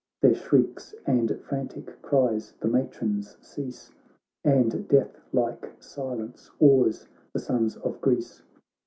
Their 0.23 0.33
shrieks 0.33 0.95
and 1.05 1.39
frantic 1.47 2.01
cries 2.01 2.53
the 2.59 2.67
matrons 2.67 3.37
cease, 3.39 3.91
And 4.43 4.87
death 4.87 5.21
like 5.31 5.75
silence 5.79 6.49
awes 6.59 7.07
the 7.33 7.39
sons 7.39 7.77
of 7.77 8.01
Greece. 8.01 8.41